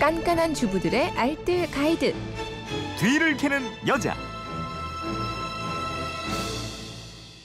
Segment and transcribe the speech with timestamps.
[0.00, 2.14] 깐깐한 주부들의 알뜰 가이드.
[2.98, 4.14] 뒤를 캐는 여자.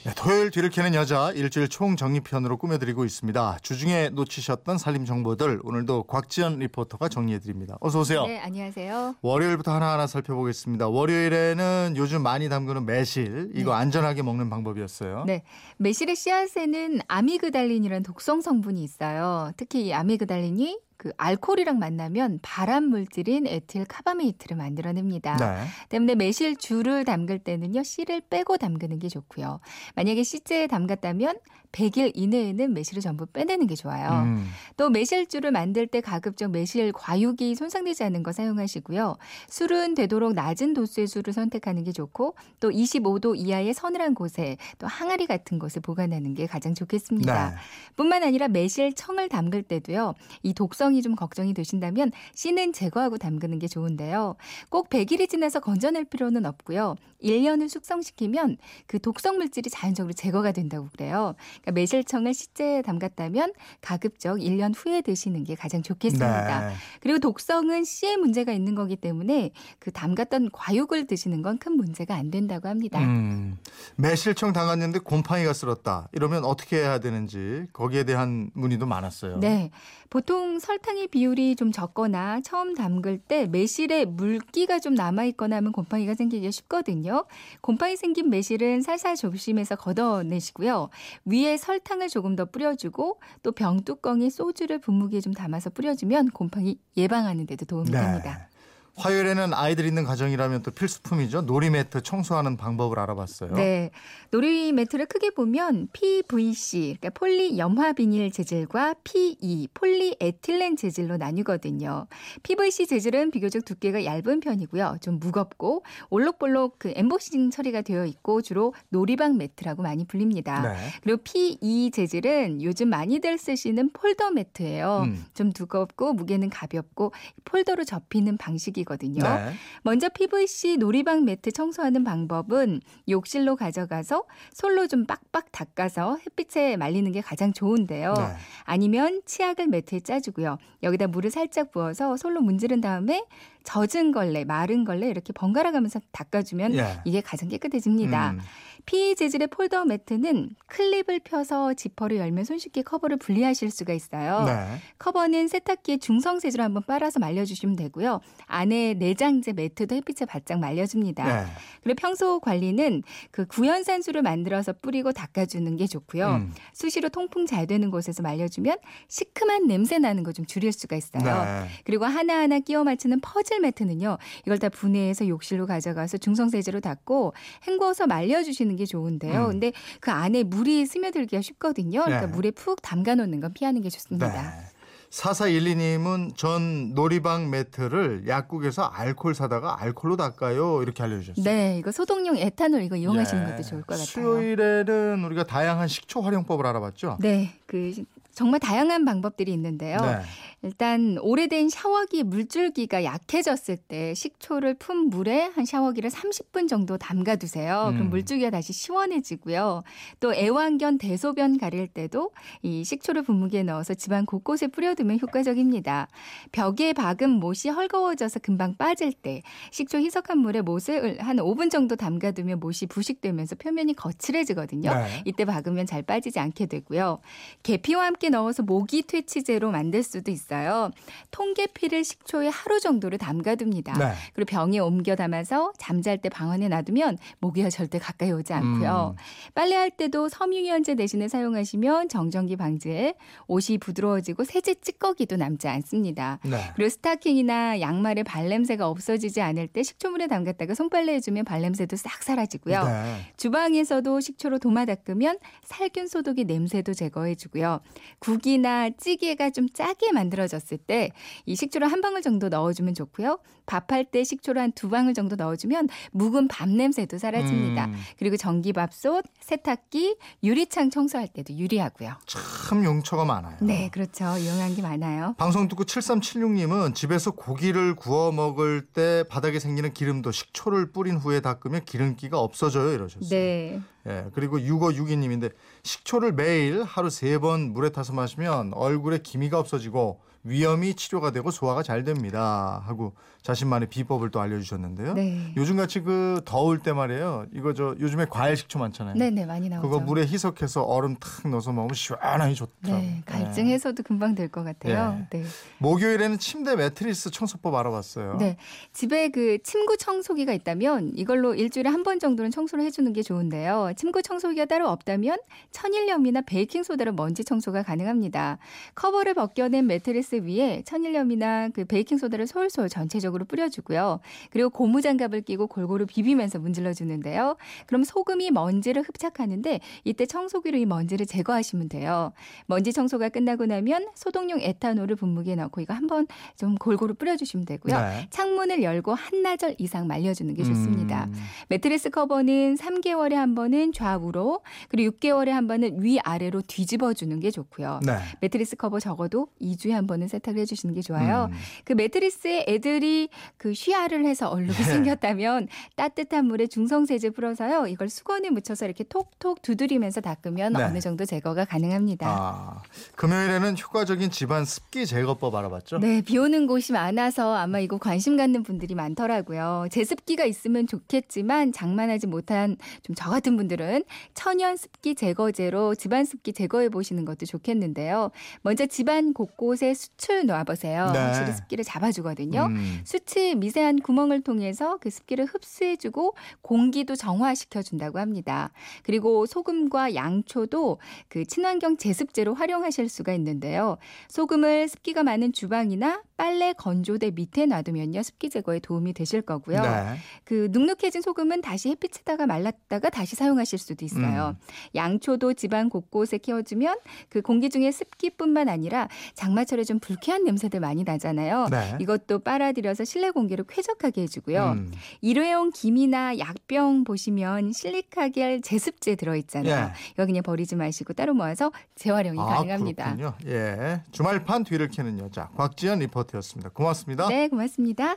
[0.04, 3.58] 네, 토요일 뒤를 캐는 여자 일주일 총정리편으로 꾸며드리고 있습니다.
[3.60, 7.76] 주중에 놓치셨던 살림 정보들 오늘도 곽지연 리포터가 정리해드립니다.
[7.80, 8.24] 어서 오세요.
[8.24, 9.16] 네, 안녕하세요.
[9.20, 10.88] 월요일부터 하나하나 살펴보겠습니다.
[10.88, 13.82] 월요일에는 요즘 많이 담그는 매실 이거 네.
[13.82, 15.24] 안전하게 먹는 방법이었어요.
[15.26, 15.42] 네,
[15.76, 19.52] 매실의 씨앗에는 아미그달린이라는 독성 성분이 있어요.
[19.58, 25.36] 특히 이 아미그달린이 그 알코올이랑 만나면 발암 물질인 에틸 카바메이트를 만들어냅니다.
[25.36, 25.66] 네.
[25.88, 29.60] 때문에 매실 주를 담글 때는요 씨를 빼고 담그는 게 좋고요.
[29.94, 31.38] 만약에 씨째에 담갔다면
[31.72, 34.22] 100일 이내에는 매실을 전부 빼내는 게 좋아요.
[34.22, 34.48] 음.
[34.76, 39.16] 또 매실주를 만들 때 가급적 매실 과육이 손상되지 않는 거 사용하시고요.
[39.48, 45.26] 술은 되도록 낮은 도수의 술을 선택하는 게 좋고 또 25도 이하의 서늘한 곳에 또 항아리
[45.26, 47.50] 같은 곳에 보관하는 게 가장 좋겠습니다.
[47.50, 47.56] 네.
[47.96, 50.14] 뿐만 아니라 매실청을 담글 때도요.
[50.42, 54.36] 이 독성 이 좀 걱정이 되신다면 씨는 제거하고 담그는 게 좋은데요.
[54.68, 56.96] 꼭 100일이 지나서 건져낼 필요는 없고요.
[57.22, 61.34] 1년을 숙성시키면 그 독성 물질이 자연적으로 제거가 된다고 그래요.
[61.62, 66.68] 그러니까 매실청을 씨째에 담갔다면 가급적 1년 후에 드시는 게 가장 좋겠습니다.
[66.68, 66.74] 네.
[67.00, 72.30] 그리고 독성은 씨에 문제가 있는 거기 때문에 그 담갔던 과육을 드시는 건 큰 문제가 안
[72.30, 73.00] 된다고 합니다.
[73.00, 73.56] 음.
[73.96, 76.08] 매실청 담갔는데 곰팡이가 쓸었다.
[76.12, 79.38] 이러면 어떻게 해야 되는지 거기에 대한 문의도 많았어요.
[79.38, 79.70] 네.
[80.10, 86.14] 보통 설 탕의 비율이 좀 적거나 처음 담글 때 매실에 물기가 좀 남아있거나 하면 곰팡이가
[86.14, 87.24] 생기기 쉽거든요.
[87.60, 90.90] 곰팡이 생긴 매실은 살살 조심해서 걷어내시고요.
[91.24, 97.66] 위에 설탕을 조금 더 뿌려주고 또 병뚜껑에 소주를 분무기에 좀 담아서 뿌려주면 곰팡이 예방하는 데도
[97.66, 98.00] 도움이 네.
[98.00, 98.48] 됩니다.
[98.96, 101.42] 화요일에는 아이들 있는 가정이라면 또 필수품이죠.
[101.42, 103.52] 놀이 매트 청소하는 방법을 알아봤어요.
[103.52, 103.90] 네.
[104.30, 112.06] 놀이 매트를 크게 보면 PVC, 그러니까 폴리 염화 비닐 재질과 PE, 폴리에틸렌 재질로 나뉘거든요.
[112.42, 114.96] PVC 재질은 비교적 두께가 얇은 편이고요.
[115.02, 120.62] 좀 무겁고 올록볼록 그 엠보싱 처리가 되어 있고 주로 놀이방 매트라고 많이 불립니다.
[120.62, 120.76] 네.
[121.02, 125.02] 그리고 PE 재질은 요즘 많이들 쓰시는 폴더 매트예요.
[125.04, 125.24] 음.
[125.34, 127.12] 좀 두껍고 무게는 가볍고
[127.44, 129.22] 폴더로 접히는 방식이 거든요.
[129.22, 129.52] 네.
[129.82, 132.80] 먼저 PVC 놀이방 매트 청소하는 방법은
[133.10, 134.24] 욕실로 가져가서
[134.54, 138.14] 솔로 좀 빡빡 닦아서 햇빛에 말리는 게 가장 좋은데요.
[138.14, 138.22] 네.
[138.64, 140.56] 아니면 치약을 매트에 짜주고요.
[140.82, 143.24] 여기다 물을 살짝 부어서 솔로 문지른 다음에
[143.66, 147.00] 젖은 걸레, 마른 걸레 이렇게 번갈아 가면서 닦아주면 예.
[147.04, 148.30] 이게 가장 깨끗해집니다.
[148.30, 148.38] 음.
[148.86, 154.44] PE 재질의 폴더 매트는 클립을 펴서 지퍼를 열면 손쉽게 커버를 분리하실 수가 있어요.
[154.44, 154.78] 네.
[155.00, 158.20] 커버는 세탁기에 중성 세제로 한번 빨아서 말려주시면 되고요.
[158.46, 161.24] 안에 내장재 매트도 햇빛에 바짝 말려줍니다.
[161.24, 161.50] 네.
[161.82, 166.28] 그리고 평소 관리는 그 구연산수를 만들어서 뿌리고 닦아주는 게 좋고요.
[166.36, 166.52] 음.
[166.72, 168.76] 수시로 통풍 잘 되는 곳에서 말려주면
[169.08, 171.22] 시큼한 냄새 나는 거 좀 줄일 수가 있어요.
[171.44, 171.66] 네.
[171.84, 174.18] 그리고 하나하나 끼워 맞추는 퍼즐 매트는요.
[174.46, 177.34] 이걸 다 분해해서 욕실로 가져가서 중성세제로 닦고
[177.66, 179.46] 헹궈서 말려주시는 게 좋은데요.
[179.46, 179.50] 음.
[179.52, 182.04] 근데 그 안에 물이 스며들기가 쉽거든요.
[182.04, 182.32] 그러니까 네.
[182.32, 184.32] 물에 푹 담가 놓는 건 피하는 게 좋습니다.
[184.32, 184.76] 네.
[185.10, 190.82] 4412님은 전 놀이방 매트를 약국에서 알콜 사다가 알콜로 닦아요.
[190.82, 191.44] 이렇게 알려주셨어요.
[191.44, 193.50] 네, 이거 소독용 에탄올 이거 이용하시는 예.
[193.50, 194.04] 것도 좋을 것 같아요.
[194.06, 197.18] 수요일에는 우리가 다양한 식초 활용법을 알아봤죠.
[197.20, 197.94] 네, 그
[198.32, 199.98] 정말 다양한 방법들이 있는데요.
[199.98, 200.20] 네.
[200.62, 207.88] 일단 오래된 샤워기 물줄기가 약해졌을 때 식초를 푼 물에 한 샤워기를 30분 정도 담가 두세요.
[207.90, 207.94] 음.
[207.94, 209.84] 그럼 물줄기가 다시 시원해지고요.
[210.18, 212.30] 또 애완견 대소변 가릴 때도
[212.62, 216.08] 이 식초를 분무기에 넣어서 집안 곳곳에 뿌려두면 효과적입니다.
[216.52, 222.32] 벽에 박은 못이 헐거워져서 금방 빠질 때 식초 희석한 물에 못을 한 5분 정도 담가
[222.32, 224.92] 두면 못이 부식되면서 표면이 거칠해지거든요.
[224.92, 225.22] 네.
[225.26, 227.20] 이때 박으면 잘 빠지지 않게 되고요.
[227.62, 230.90] 계피와 함께 넣어서 모기 퇴치제로 만들 수도 있어요.
[231.30, 233.98] 통계피를 식초에 하루 정도를 담가둡니다.
[233.98, 234.12] 네.
[234.34, 239.16] 그리고 병에 옮겨 담아서 잠잘 때 방안에 놔두면 모기가 절대 가까이 오지 않고요.
[239.16, 239.22] 음.
[239.54, 243.14] 빨래할 때도 섬유유연제 대신에 사용하시면 정전기 방지에
[243.48, 246.38] 옷이 부드러워지고 세제 찌꺼기도 남지 않습니다.
[246.44, 246.58] 네.
[246.74, 252.84] 그리고 스타킹이나 양말에 발냄새가 없어지지 않을 때 식초물에 담갔다가 손빨래 해주면 발냄새도 싹 사라지고요.
[252.84, 253.16] 네.
[253.36, 257.80] 주방에서도 식초로 도마 닦으면 살균 소독이 냄새도 제거해주고요.
[258.18, 261.10] 국이나 찌개가 좀 짜게 만들어 졌을 때
[261.46, 263.38] 이 식초를 한 방울 정도 넣어주면 좋고요.
[263.66, 267.86] 밥할 때 식초를 한 두 방울 정도 넣어주면 묵은 밥 냄새도 사라집니다.
[267.86, 267.94] 음.
[268.18, 272.14] 그리고 전기밥솥, 세탁기, 유리창 청소할 때도 유리하고요.
[272.26, 273.56] 참 용처가 많아요.
[273.62, 274.36] 네, 그렇죠.
[274.36, 275.34] 이용한 게 많아요.
[275.38, 281.84] 방송 듣고 7376님은 집에서 고기를 구워 먹을 때 바닥에 생기는 기름도 식초를 뿌린 후에 닦으면
[281.84, 283.28] 기름기가 없어져요 이러셨어요.
[283.30, 283.80] 네.
[284.06, 290.94] 예, 그리고 6562님인데 식초를 매일 하루 세 번 물에 타서 마시면 얼굴에 기미가 없어지고 위염이
[290.94, 292.82] 치료가 되고 소화가 잘 됩니다.
[292.86, 295.14] 하고 자신만의 비법을 또 알려주셨는데요.
[295.14, 295.52] 네.
[295.56, 297.46] 요즘같이 그 더울 때 말이에요.
[297.54, 299.14] 이거 저 요즘에 과일 식초 많잖아요.
[299.16, 299.88] 네네 많이 나오죠.
[299.88, 303.00] 그거 물에 희석해서 얼음 탁 넣어서 먹으면 시원하니 좋더라고요.
[303.08, 305.24] 네, 갈증 해소도 금방 될 것 같아요.
[305.30, 305.44] 네.
[305.78, 308.36] 목요일에는 침대 매트리스 청소법 알아봤어요.
[308.38, 308.56] 네.
[308.92, 313.90] 집에 그 침구 청소기가 있다면 이걸로 일주일에 한 번 정도는 청소를 해주는 게 좋은데요.
[313.96, 315.38] 침구 청소기가 따로 없다면
[315.72, 318.58] 천일염이나 베이킹 소다로 먼지 청소가 가능합니다.
[318.94, 324.20] 커버를 벗겨낸 매트리스 위에 천일염이나 그 베이킹 소다를 솔솔 전체적으로 뿌려주고요.
[324.50, 327.56] 그리고 고무장갑을 끼고 골고루 비비면서 문질러 주는데요.
[327.86, 332.32] 그럼 소금이 먼지를 흡착하는데 이때 청소기로 이 먼지를 제거하시면 돼요.
[332.66, 337.96] 먼지 청소가 끝나고 나면 소독용 에탄올을 분무기에 넣고 이거 한번 좀 골고루 뿌려주시면 되고요.
[337.96, 338.26] 네.
[338.30, 341.24] 창문을 열고 한나절 이상 말려주는 게 좋습니다.
[341.24, 341.34] 음,
[341.68, 347.50] 매트리스 커버는 3개월에 한 번은 좌우로 그리고 6개월에 한 번은 위 아래로 뒤집어 주는 게
[347.50, 348.00] 좋고요.
[348.06, 348.16] 네.
[348.40, 351.48] 매트리스 커버 적어도 2주에 한 번은 세탁을 해주시는 게 좋아요.
[351.50, 351.56] 음.
[351.84, 354.84] 그 매트리스에 애들이 그 쉬아를 해서 얼룩이 네.
[354.84, 357.88] 생겼다면 따뜻한 물에 중성세제 풀어서요.
[357.88, 360.82] 이걸 수건에 묻혀서 이렇게 톡톡 두드리면서 닦으면 네.
[360.84, 362.26] 어느 정도 제거가 가능합니다.
[362.28, 362.82] 아,
[363.16, 365.98] 금요일에는 효과적인 집안 습기 제거법 알아봤죠?
[365.98, 369.86] 네, 비 오는 곳이 많아서 아마 이거 관심 갖는 분들이 많더라고요.
[369.90, 374.04] 제습기가 있으면 좋겠지만 장만하지 못한 좀 저 같은 분들은
[374.34, 378.30] 천연 습기 제거제로 집안 습기 제거해 보시는 것도 좋겠는데요.
[378.62, 381.10] 먼저 집안 곳곳에 수출 놓아 보세요.
[381.12, 381.18] 네.
[381.18, 382.66] 확실히 습기를 잡아주거든요.
[382.66, 383.00] 음.
[383.04, 388.70] 수치 미세한 구멍을 통해서 그 습기를 흡수해주고 공기도 정화시켜 준다고 합니다.
[389.02, 390.98] 그리고 소금과 양초도
[391.28, 393.96] 그 친환경 제습제로 활용하실 수가 있는데요.
[394.28, 399.80] 소금을 습기가 많은 주방이나 빨래 건조대 밑에 놔두면요 습기 제거에 도움이 되실 거고요.
[399.80, 400.16] 네.
[400.44, 404.48] 그 눅눅해진 소금은 다시 햇빛에다가 말랐다가 다시 사용하실 수도 있어요.
[404.50, 404.66] 음.
[404.94, 406.98] 양초도 집안 곳곳에 키워주면
[407.30, 411.68] 그 공기 중에 습기뿐만 아니라 장마철에 좀 불쾌한 냄새들 많이 나잖아요.
[411.70, 411.96] 네.
[412.00, 414.72] 이것도 빨아들여서 실내 공기를 쾌적하게 해주고요.
[414.72, 414.92] 음.
[415.22, 419.74] 일회용 김이나 약병 보시면 실리카겔 제습제 들어있잖아요.
[419.74, 419.92] 예.
[420.12, 423.16] 이거 그냥 버리지 마시고 따로 모아서 재활용이 가능합니다.
[423.16, 423.34] 그렇군요.
[423.46, 424.02] 예.
[424.12, 426.70] 주말판 뒤를 캐는 여자 곽지연 리포터였습니다.
[426.70, 427.28] 고맙습니다.
[427.28, 428.16] 네, 고맙습니다.